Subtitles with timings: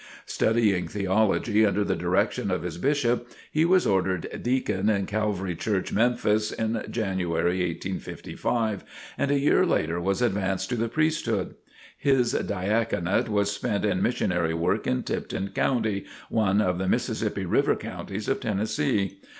[0.25, 5.93] Studying theology under the direction of his Bishop, he was ordered deacon in Calvary Church,
[5.93, 8.83] Memphis, in January, 1855,
[9.19, 11.53] and a year later was advanced to the priesthood.
[11.95, 17.75] His diaconate was spent in missionary work in Tipton County, one of the Mississippi River
[17.75, 19.19] counties of Tennessee.